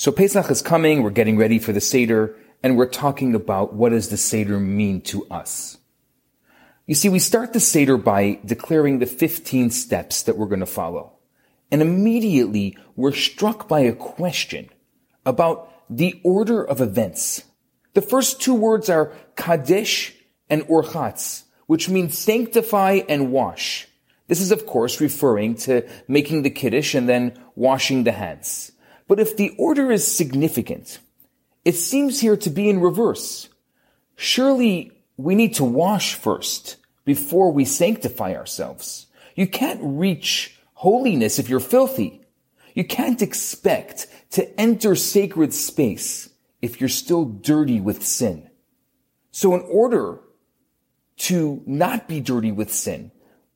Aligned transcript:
So 0.00 0.10
Pesach 0.10 0.50
is 0.50 0.62
coming, 0.62 1.02
we're 1.02 1.10
getting 1.10 1.36
ready 1.36 1.58
for 1.58 1.74
the 1.74 1.80
Seder, 1.82 2.34
and 2.62 2.74
we're 2.78 2.88
talking 2.88 3.34
about 3.34 3.74
what 3.74 3.90
does 3.90 4.08
the 4.08 4.16
Seder 4.16 4.58
mean 4.58 5.02
to 5.02 5.26
us. 5.26 5.76
You 6.86 6.94
see, 6.94 7.10
we 7.10 7.18
start 7.18 7.52
the 7.52 7.60
Seder 7.60 7.98
by 7.98 8.40
declaring 8.42 8.98
the 8.98 9.04
15 9.04 9.68
steps 9.68 10.22
that 10.22 10.38
we're 10.38 10.46
going 10.46 10.60
to 10.60 10.64
follow. 10.64 11.18
And 11.70 11.82
immediately 11.82 12.78
we're 12.96 13.12
struck 13.12 13.68
by 13.68 13.80
a 13.80 13.92
question 13.92 14.70
about 15.26 15.70
the 15.90 16.18
order 16.24 16.64
of 16.64 16.80
events. 16.80 17.44
The 17.92 18.00
first 18.00 18.40
two 18.40 18.54
words 18.54 18.88
are 18.88 19.12
Kadesh 19.36 20.14
and 20.48 20.62
Urchatz, 20.62 21.42
which 21.66 21.90
means 21.90 22.16
sanctify 22.16 23.02
and 23.06 23.32
wash. 23.32 23.86
This 24.28 24.40
is 24.40 24.50
of 24.50 24.64
course 24.64 24.98
referring 24.98 25.56
to 25.56 25.86
making 26.08 26.40
the 26.40 26.48
Kiddush 26.48 26.94
and 26.94 27.06
then 27.06 27.38
washing 27.54 28.04
the 28.04 28.12
hands. 28.12 28.72
But 29.10 29.18
if 29.18 29.36
the 29.36 29.56
order 29.58 29.90
is 29.90 30.06
significant, 30.06 31.00
it 31.64 31.74
seems 31.74 32.20
here 32.20 32.36
to 32.36 32.48
be 32.48 32.70
in 32.70 32.78
reverse. 32.78 33.48
Surely 34.14 34.92
we 35.16 35.34
need 35.34 35.56
to 35.56 35.64
wash 35.64 36.14
first 36.14 36.76
before 37.04 37.50
we 37.50 37.64
sanctify 37.64 38.36
ourselves. 38.36 39.08
You 39.34 39.48
can't 39.48 39.80
reach 39.82 40.60
holiness 40.74 41.40
if 41.40 41.48
you're 41.48 41.58
filthy. 41.58 42.24
You 42.72 42.84
can't 42.84 43.20
expect 43.20 44.06
to 44.30 44.48
enter 44.60 44.94
sacred 44.94 45.52
space 45.52 46.30
if 46.62 46.78
you're 46.78 46.88
still 46.88 47.24
dirty 47.24 47.80
with 47.80 48.04
sin. 48.04 48.48
So 49.32 49.56
in 49.56 49.62
order 49.62 50.20
to 51.26 51.64
not 51.66 52.06
be 52.06 52.20
dirty 52.20 52.52
with 52.52 52.72
sin, 52.72 53.10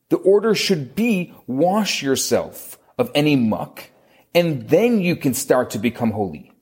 the 0.08 0.16
order 0.16 0.56
should 0.56 0.96
be 0.96 1.32
wash 1.46 2.02
yourself 2.02 2.76
of 2.98 3.12
any 3.14 3.36
muck 3.36 3.90
and 4.34 4.68
then 4.68 5.00
you 5.00 5.16
can 5.16 5.32
start 5.32 5.70
to 5.70 5.78
become 5.78 6.10
holy. 6.10 6.52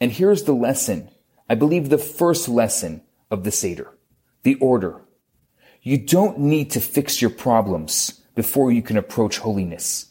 And 0.00 0.10
here's 0.10 0.44
the 0.44 0.52
lesson. 0.52 1.10
I 1.48 1.54
believe 1.54 1.88
the 1.88 1.98
first 1.98 2.48
lesson 2.48 3.02
of 3.30 3.44
the 3.44 3.52
Seder. 3.52 3.92
The 4.42 4.56
order. 4.56 5.00
You 5.82 5.98
don't 5.98 6.38
need 6.38 6.72
to 6.72 6.80
fix 6.80 7.22
your 7.22 7.30
problems 7.30 8.20
before 8.34 8.72
you 8.72 8.82
can 8.82 8.96
approach 8.96 9.38
holiness. 9.38 10.06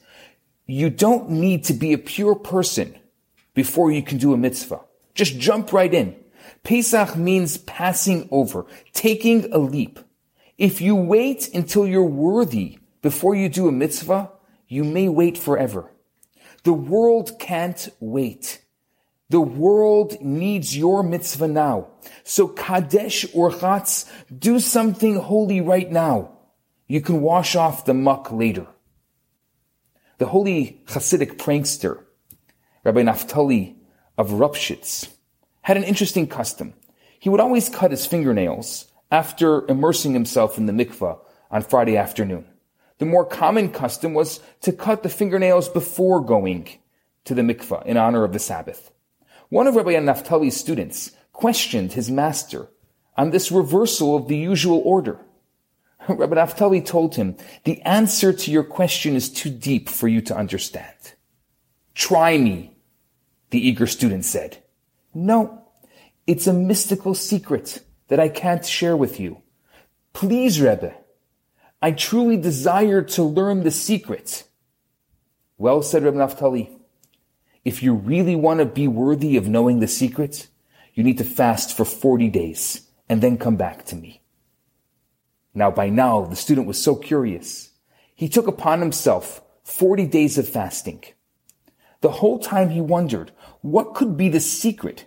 You 0.66 0.90
don't 0.90 1.30
need 1.30 1.64
to 1.66 1.74
be 1.74 1.94
a 1.94 1.98
pure 1.98 2.36
person 2.36 2.98
before 3.54 3.92
you 3.92 4.02
can 4.02 4.18
do 4.18 4.34
a 4.34 4.38
mitzvah. 4.38 4.82
Just 5.14 5.40
jump 5.40 5.74
right 5.74 5.94
in. 5.94 6.16
Pesach 6.64 7.16
means 7.16 7.58
passing 7.58 8.28
over, 8.32 8.66
taking 8.94 9.52
a 9.54 9.58
leap. 9.58 10.00
If 10.58 10.82
you 10.82 10.96
wait 10.96 11.54
until 11.54 11.88
you're 11.88 12.04
worthy 12.04 12.80
before 13.02 13.36
you 13.36 13.50
do 13.50 13.68
a 13.68 13.72
mitzvah, 13.72 14.32
you 14.68 14.84
may 14.84 15.08
wait 15.08 15.38
forever. 15.38 15.92
The 16.68 16.74
world 16.74 17.40
can't 17.40 17.88
wait. 18.02 18.62
The 19.30 19.40
world 19.40 20.20
needs 20.20 20.76
your 20.76 21.02
mitzvah 21.02 21.48
now. 21.48 21.92
So 22.26 22.50
Kadesh 22.50 23.26
Urchatz, 23.28 24.06
do 24.38 24.60
something 24.60 25.16
holy 25.16 25.62
right 25.62 25.90
now. 25.90 26.40
You 26.86 27.00
can 27.00 27.22
wash 27.22 27.56
off 27.56 27.86
the 27.86 27.94
muck 27.94 28.34
later. 28.34 28.68
The 30.18 30.26
holy 30.26 30.84
Hasidic 30.88 31.38
prankster, 31.38 32.04
Rabbi 32.84 33.02
Naftali 33.04 33.78
of 34.18 34.32
Ropshitz, 34.32 35.08
had 35.62 35.78
an 35.78 35.86
interesting 35.86 36.28
custom. 36.28 36.74
He 37.18 37.30
would 37.30 37.40
always 37.40 37.70
cut 37.70 37.92
his 37.92 38.06
fingernails 38.06 38.92
after 39.10 39.66
immersing 39.70 40.12
himself 40.12 40.58
in 40.58 40.66
the 40.66 40.74
mikvah 40.74 41.18
on 41.50 41.62
Friday 41.62 41.96
afternoon. 41.96 42.46
The 43.00 43.06
more 43.06 43.26
common 43.26 43.72
custom 43.72 44.14
was 44.14 44.40
to 44.62 44.72
cut 44.72 45.04
the 45.04 45.10
fingernails 45.10 45.70
before 45.70 46.22
going 46.24 46.68
to 47.26 47.36
the 47.36 47.42
mikvah 47.42 47.86
in 47.86 47.98
honor 47.98 48.24
of 48.24 48.34
the 48.34 48.40
Sabbath. 48.40 48.92
One 49.50 49.68
of 49.68 49.76
Rabbi 49.76 49.92
Naftali's 49.92 50.58
students 50.58 51.12
questioned 51.32 51.94
his 51.94 52.10
master 52.10 52.70
on 53.16 53.32
this 53.32 53.52
reversal 53.52 54.16
of 54.16 54.28
the 54.28 54.38
usual 54.38 54.82
order. 54.84 55.20
Rabbi 56.10 56.36
Naftali 56.36 56.86
told 56.86 57.16
him, 57.16 57.38
the 57.64 57.82
answer 57.84 58.34
to 58.34 58.52
your 58.52 58.64
question 58.64 59.16
is 59.16 59.30
too 59.30 59.50
deep 59.50 59.90
for 59.90 60.08
you 60.08 60.22
to 60.22 60.36
understand. 60.36 61.14
Try 61.94 62.38
me, 62.38 62.78
the 63.52 63.66
eager 63.66 63.88
student 63.88 64.26
said. 64.26 64.64
No, 65.14 65.64
it's 66.26 66.48
a 66.48 66.54
mystical 66.54 67.14
secret 67.14 67.84
that 68.08 68.20
I 68.20 68.30
can't 68.30 68.66
share 68.66 68.96
with 68.96 69.20
you. 69.20 69.42
Please, 70.14 70.62
Rebbe, 70.62 70.94
I 71.82 71.92
truly 71.92 72.38
desire 72.38 73.02
to 73.04 73.24
learn 73.24 73.64
the 73.64 73.72
secret. 73.72 74.44
Well, 75.58 75.82
said 75.84 76.04
Reb 76.04 76.16
Naftali, 76.16 76.72
if 77.64 77.84
you 77.84 77.94
really 77.94 78.36
want 78.36 78.60
to 78.60 78.66
be 78.66 78.88
worthy 78.88 79.38
of 79.38 79.48
knowing 79.48 79.80
the 79.80 79.88
secret, 79.88 80.48
you 80.94 81.04
need 81.04 81.18
to 81.20 81.24
fast 81.24 81.76
for 81.76 81.86
40 81.86 82.30
days 82.30 82.88
and 83.08 83.22
then 83.22 83.38
come 83.38 83.58
back 83.58 83.86
to 83.86 83.96
me. 83.96 84.22
Now, 85.54 85.70
by 85.70 85.90
now, 85.90 86.26
the 86.26 86.36
student 86.36 86.68
was 86.68 86.82
so 86.82 86.96
curious. 86.96 87.72
He 88.16 88.30
took 88.30 88.48
upon 88.48 88.80
himself 88.80 89.42
40 89.64 90.08
days 90.08 90.38
of 90.38 90.48
fasting. 90.48 91.04
The 92.02 92.12
whole 92.12 92.40
time 92.40 92.70
he 92.70 92.82
wondered, 92.82 93.32
what 93.62 93.94
could 93.94 94.18
be 94.18 94.30
the 94.30 94.40
secret 94.40 95.06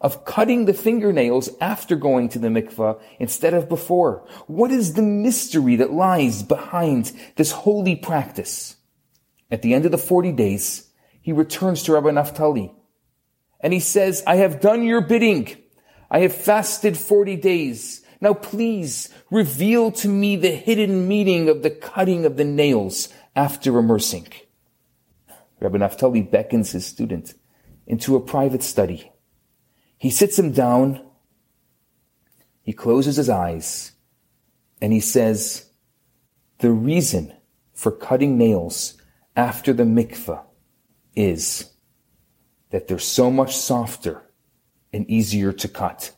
of 0.00 0.24
cutting 0.24 0.64
the 0.64 0.74
fingernails 0.74 1.48
after 1.60 1.96
going 1.96 2.28
to 2.30 2.38
the 2.38 2.48
mikvah 2.48 3.00
instead 3.18 3.54
of 3.54 3.68
before? 3.68 4.26
What 4.46 4.70
is 4.70 4.94
the 4.94 5.02
mystery 5.02 5.76
that 5.76 5.92
lies 5.92 6.42
behind 6.42 7.12
this 7.36 7.52
holy 7.52 7.96
practice? 7.96 8.76
At 9.50 9.62
the 9.62 9.74
end 9.74 9.84
of 9.84 9.92
the 9.92 9.98
40 9.98 10.32
days, 10.32 10.90
he 11.20 11.32
returns 11.32 11.82
to 11.84 11.92
Rabbi 11.92 12.10
Naftali 12.10 12.74
and 13.60 13.72
he 13.72 13.80
says, 13.80 14.22
I 14.26 14.36
have 14.36 14.60
done 14.60 14.84
your 14.84 15.00
bidding. 15.00 15.56
I 16.10 16.20
have 16.20 16.34
fasted 16.34 16.96
40 16.96 17.36
days. 17.36 18.04
Now 18.20 18.34
please 18.34 19.12
reveal 19.30 19.90
to 19.92 20.08
me 20.08 20.36
the 20.36 20.50
hidden 20.50 21.08
meaning 21.08 21.48
of 21.48 21.62
the 21.62 21.70
cutting 21.70 22.24
of 22.24 22.36
the 22.36 22.44
nails 22.44 23.08
after 23.34 23.78
immersing. 23.78 24.28
Rabbi 25.60 25.78
Naftali 25.78 26.30
beckons 26.30 26.72
his 26.72 26.86
student 26.86 27.34
into 27.86 28.16
a 28.16 28.20
private 28.20 28.62
study 28.62 29.10
he 29.98 30.10
sits 30.10 30.38
him 30.38 30.52
down, 30.52 31.04
he 32.62 32.72
closes 32.72 33.16
his 33.16 33.28
eyes, 33.28 33.92
and 34.80 34.92
he 34.92 35.00
says, 35.00 35.70
The 36.58 36.70
reason 36.70 37.32
for 37.72 37.92
cutting 37.92 38.36
nails 38.36 38.94
after 39.36 39.72
the 39.72 39.84
mikveh 39.84 40.42
is 41.14 41.70
that 42.70 42.88
they're 42.88 42.98
so 42.98 43.30
much 43.30 43.56
softer 43.56 44.22
and 44.92 45.08
easier 45.08 45.52
to 45.52 45.68
cut. 45.68 46.12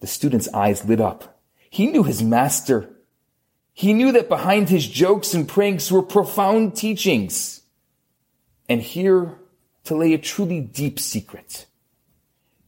The 0.00 0.06
student's 0.06 0.48
eyes 0.52 0.84
lit 0.84 1.00
up. 1.00 1.40
He 1.70 1.86
knew 1.86 2.02
his 2.02 2.22
master. 2.22 2.90
He 3.72 3.92
knew 3.92 4.12
that 4.12 4.28
behind 4.28 4.68
his 4.68 4.86
jokes 4.86 5.34
and 5.34 5.48
pranks 5.48 5.90
were 5.90 6.02
profound 6.02 6.76
teachings. 6.76 7.62
And 8.68 8.80
here 8.80 9.38
to 9.84 9.96
lay 9.96 10.14
a 10.14 10.18
truly 10.18 10.60
deep 10.60 10.98
secret. 10.98 11.66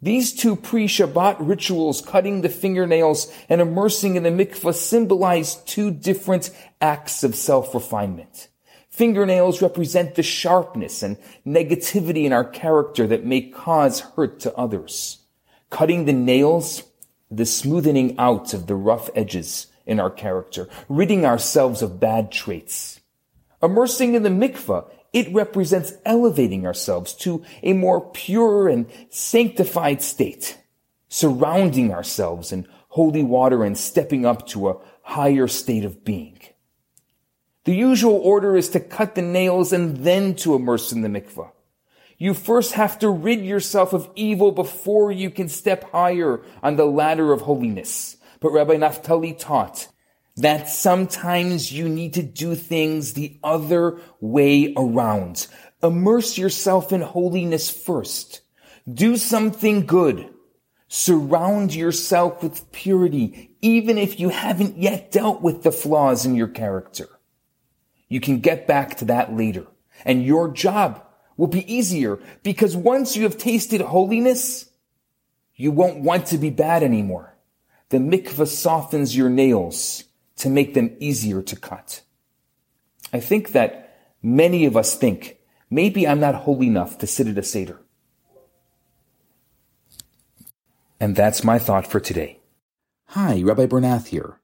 These 0.06 0.34
two 0.34 0.54
pre-Shabbat 0.54 1.38
rituals, 1.40 2.00
cutting 2.00 2.42
the 2.42 2.48
fingernails 2.48 3.26
and 3.48 3.60
immersing 3.60 4.14
in 4.14 4.22
the 4.22 4.30
mikvah, 4.30 4.72
symbolize 4.72 5.56
two 5.64 5.90
different 5.90 6.50
acts 6.80 7.24
of 7.24 7.34
self-refinement. 7.34 8.46
Fingernails 8.88 9.60
represent 9.60 10.14
the 10.14 10.22
sharpness 10.22 11.02
and 11.02 11.16
negativity 11.44 12.22
in 12.22 12.32
our 12.32 12.44
character 12.44 13.04
that 13.08 13.26
may 13.26 13.40
cause 13.40 13.98
hurt 13.98 14.38
to 14.38 14.54
others. 14.54 15.24
Cutting 15.70 16.04
the 16.04 16.12
nails, 16.12 16.84
the 17.28 17.44
smoothing 17.44 18.16
out 18.16 18.54
of 18.54 18.68
the 18.68 18.76
rough 18.76 19.10
edges 19.16 19.66
in 19.86 19.98
our 19.98 20.10
character, 20.10 20.68
ridding 20.88 21.26
ourselves 21.26 21.82
of 21.82 21.98
bad 21.98 22.30
traits. 22.30 23.00
Immersing 23.60 24.14
in 24.14 24.22
the 24.22 24.28
mikvah 24.28 24.88
it 25.12 25.32
represents 25.32 25.94
elevating 26.04 26.66
ourselves 26.66 27.14
to 27.14 27.44
a 27.62 27.72
more 27.72 28.00
pure 28.00 28.68
and 28.68 28.86
sanctified 29.10 30.02
state, 30.02 30.58
surrounding 31.08 31.92
ourselves 31.92 32.52
in 32.52 32.66
holy 32.88 33.22
water 33.22 33.64
and 33.64 33.76
stepping 33.76 34.24
up 34.24 34.46
to 34.48 34.68
a 34.68 34.76
higher 35.02 35.46
state 35.48 35.84
of 35.84 36.04
being. 36.04 36.38
The 37.64 37.74
usual 37.74 38.14
order 38.14 38.56
is 38.56 38.68
to 38.70 38.80
cut 38.80 39.14
the 39.14 39.22
nails 39.22 39.72
and 39.72 39.98
then 39.98 40.34
to 40.36 40.54
immerse 40.54 40.92
in 40.92 41.02
the 41.02 41.08
mikvah. 41.08 41.50
You 42.18 42.32
first 42.32 42.72
have 42.72 42.98
to 43.00 43.10
rid 43.10 43.44
yourself 43.44 43.92
of 43.92 44.08
evil 44.14 44.52
before 44.52 45.12
you 45.12 45.30
can 45.30 45.48
step 45.48 45.90
higher 45.90 46.40
on 46.62 46.76
the 46.76 46.86
ladder 46.86 47.32
of 47.32 47.42
holiness. 47.42 48.16
But 48.40 48.52
Rabbi 48.52 48.76
Naftali 48.76 49.38
taught 49.38 49.88
that 50.36 50.68
sometimes 50.68 51.72
you 51.72 51.88
need 51.88 52.14
to 52.14 52.22
do 52.22 52.54
things 52.54 53.14
the 53.14 53.38
other 53.42 54.00
way 54.20 54.74
around. 54.76 55.46
Immerse 55.82 56.36
yourself 56.36 56.92
in 56.92 57.00
holiness 57.00 57.70
first. 57.70 58.42
Do 58.92 59.16
something 59.16 59.86
good. 59.86 60.28
Surround 60.88 61.74
yourself 61.74 62.42
with 62.42 62.70
purity, 62.70 63.56
even 63.60 63.98
if 63.98 64.20
you 64.20 64.28
haven't 64.28 64.78
yet 64.78 65.10
dealt 65.10 65.42
with 65.42 65.62
the 65.62 65.72
flaws 65.72 66.24
in 66.24 66.34
your 66.34 66.48
character. 66.48 67.08
You 68.08 68.20
can 68.20 68.40
get 68.40 68.66
back 68.66 68.98
to 68.98 69.06
that 69.06 69.34
later. 69.34 69.66
And 70.04 70.24
your 70.24 70.52
job 70.52 71.02
will 71.36 71.48
be 71.48 71.72
easier 71.72 72.18
because 72.42 72.76
once 72.76 73.16
you 73.16 73.24
have 73.24 73.38
tasted 73.38 73.80
holiness, 73.80 74.70
you 75.54 75.72
won't 75.72 76.00
want 76.00 76.26
to 76.26 76.38
be 76.38 76.50
bad 76.50 76.82
anymore. 76.82 77.34
The 77.88 77.98
mikvah 77.98 78.46
softens 78.46 79.16
your 79.16 79.30
nails 79.30 80.04
to 80.36 80.48
make 80.48 80.74
them 80.74 80.96
easier 81.00 81.42
to 81.42 81.56
cut. 81.56 82.02
I 83.12 83.20
think 83.20 83.52
that 83.52 84.14
many 84.22 84.66
of 84.66 84.76
us 84.76 84.94
think, 84.94 85.38
maybe 85.70 86.06
I'm 86.06 86.20
not 86.20 86.34
holy 86.34 86.66
enough 86.66 86.98
to 86.98 87.06
sit 87.06 87.26
at 87.26 87.38
a 87.38 87.42
Seder. 87.42 87.80
And 91.00 91.14
that's 91.14 91.44
my 91.44 91.58
thought 91.58 91.86
for 91.86 92.00
today. 92.00 92.40
Hi, 93.10 93.42
Rabbi 93.42 93.66
Bernath 93.66 94.08
here. 94.08 94.40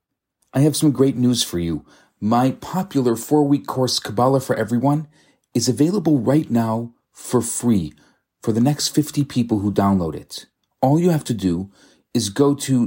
I 0.52 0.60
have 0.60 0.76
some 0.76 0.92
great 0.92 1.16
news 1.16 1.42
for 1.42 1.58
you. 1.58 1.84
My 2.20 2.52
popular 2.52 3.16
four 3.16 3.44
week 3.44 3.66
course, 3.66 3.98
Kabbalah 3.98 4.40
for 4.40 4.54
Everyone, 4.54 5.08
is 5.54 5.68
available 5.68 6.20
right 6.20 6.50
now 6.50 6.92
for 7.10 7.40
free 7.40 7.94
for 8.42 8.52
the 8.52 8.60
next 8.60 8.88
50 8.88 9.24
people 9.24 9.60
who 9.60 9.72
download 9.72 10.14
it. 10.14 10.46
All 10.80 10.98
you 10.98 11.10
have 11.10 11.24
to 11.24 11.34
do 11.34 11.70
is 12.14 12.28
go 12.28 12.54
to 12.54 12.86